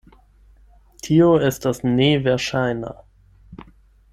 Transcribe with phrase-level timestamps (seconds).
[1.07, 2.95] Tio estas neverŝajna.